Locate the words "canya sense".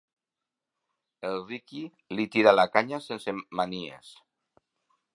2.79-3.39